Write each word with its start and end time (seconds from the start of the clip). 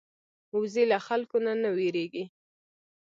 وزې 0.59 0.83
له 0.91 0.97
خلکو 1.07 1.37
نه 1.45 1.53
نه 1.61 1.69
وېرېږي 1.77 2.23